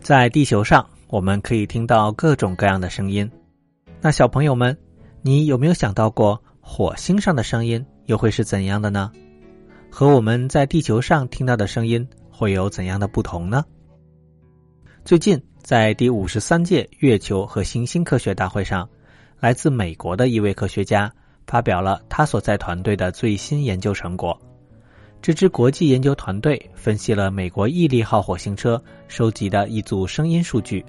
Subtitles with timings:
[0.00, 3.30] 在地球上，我们可以听到各种各样的声音。
[4.00, 4.76] 那小朋友们，
[5.20, 9.12] 你有没有想到过火星上的声音又会是怎样的呢？
[9.90, 13.62] 和我们在地球上听到的声音会有怎样的不同呢？
[15.04, 18.88] 最近，在第五十三届月球和行星科学大会上，
[19.38, 21.12] 来自美国的一位科学家
[21.46, 24.36] 发表了他所在团队的最新研究成果。
[25.22, 30.82] 这支国际研究团队分析了美国毅力号火星车收集的一组声音数据，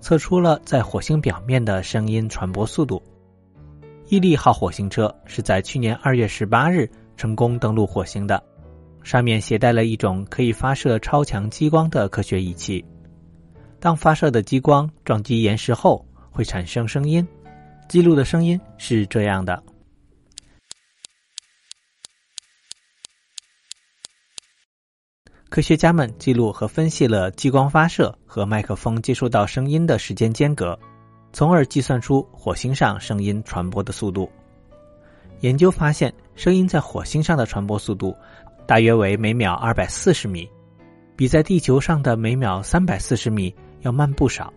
[0.00, 3.02] 测出了在火星表面的声音传播速度。
[4.08, 8.42] 毅力号火星车是在去年二月十八日成功登陆火星的，
[9.02, 12.84] 上面携带了一种可以发射超强激光的科学仪器。
[13.78, 17.26] 当发射的激光撞击岩石后，会产生声音。
[17.88, 19.62] 记录的声音是这样的：
[25.50, 30.78] 科学家们记录和分析了激光发射和麦克风接收到声音的时间间隔，
[31.32, 34.30] 从而计算出火星上声音传播的速度。
[35.40, 38.14] 研究发现，声音在火星上的传播速度
[38.64, 40.48] 大约为每秒二百四十米，
[41.16, 43.52] 比在地球上的每秒三百四十米。
[43.80, 44.52] 要慢不少，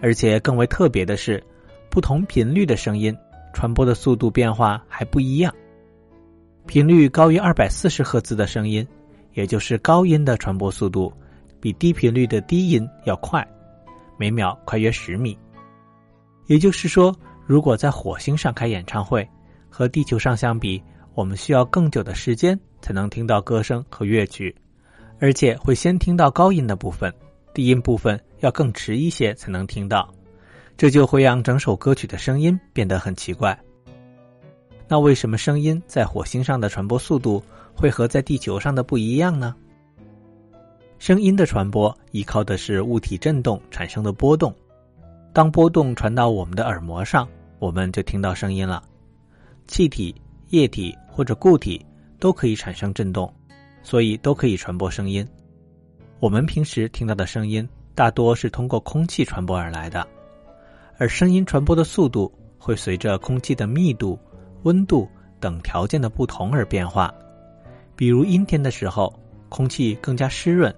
[0.00, 1.42] 而且更为特别的是，
[1.90, 3.14] 不同频率的声音
[3.52, 5.52] 传播的速度变化还不一样。
[6.64, 8.86] 频率高于二百四十赫兹的声音，
[9.34, 11.12] 也就是高音的传播速度，
[11.60, 13.46] 比低频率的低音要快，
[14.18, 15.38] 每秒快约十米。
[16.46, 17.14] 也就是说，
[17.46, 19.28] 如果在火星上开演唱会，
[19.68, 20.82] 和地球上相比，
[21.14, 24.54] 我们需要更久的时间才能听到歌声和乐曲，
[25.20, 27.12] 而且会先听到高音的部分。
[27.52, 30.12] 低音部分要更迟一些才能听到，
[30.76, 33.56] 这就会让整首歌曲的声音变得很奇怪。
[34.86, 37.42] 那为什么声音在火星上的传播速度
[37.74, 39.54] 会和在地球上的不一样呢？
[40.98, 44.54] 声音的传播依靠的是物体振动产生的波动，
[45.32, 47.28] 当波动传到我们的耳膜上，
[47.58, 48.82] 我们就听到声音了。
[49.66, 50.14] 气体、
[50.48, 51.84] 液体或者固体
[52.18, 53.32] 都可以产生振动，
[53.82, 55.26] 所以都可以传播声音。
[56.20, 60.06] 我们平时听到的声音大多是通过空气传播而来的，
[60.96, 64.18] 而声音传播的速度会随着空气的密度、
[64.64, 65.08] 温度
[65.40, 67.14] 等条件的不同而变化。
[67.96, 69.14] 比如阴天的时候，
[69.48, 70.74] 空气更加湿润，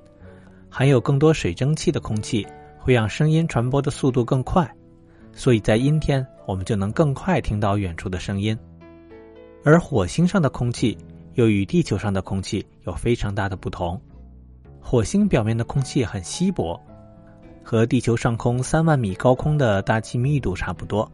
[0.68, 2.46] 含有更多水蒸气的空气
[2.78, 4.70] 会让声音传播的速度更快，
[5.32, 8.56] 所以在阴天我们就能更快听到远处的声音。
[9.64, 10.96] 而火星上的空气
[11.34, 14.00] 又与地球上的空气有非常大的不同。
[14.80, 16.80] 火星表面的空气很稀薄，
[17.64, 21.10] 和地球上空三万米高空的大气密度差不多，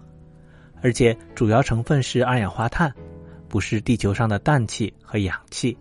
[0.82, 2.92] 而且主要成分是二氧化碳，
[3.48, 5.76] 不是地球上的氮气和氧气。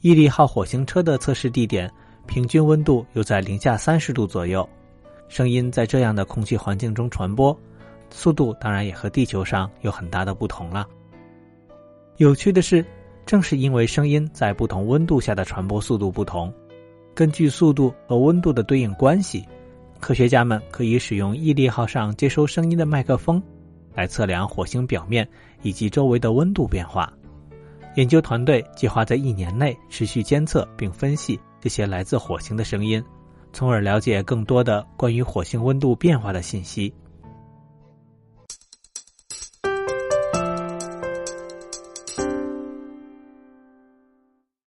[0.00, 1.90] 毅力号火星车的测试地点
[2.26, 4.66] 平均温度又在零下三十度左右，
[5.28, 7.56] 声音在这样的空气环境中传播，
[8.08, 10.86] 速度当然也和地球上有很大的不同了。
[12.16, 12.84] 有趣的是，
[13.26, 16.52] 正是因为声音在不同温度下的传播速度不同。
[17.14, 19.44] 根据速度和温度的对应关系，
[19.98, 23.42] 科学家们可以使用毅力号上接收声音的麦克风，
[23.94, 25.28] 来测量火星表面
[25.62, 27.12] 以及周围的温度变化。
[27.96, 33.02] 研究团队计划在一年内持续监测并分析这些来自火星的声音，
[33.52, 36.92] 从而了解更多的关于火星温度变化的信息。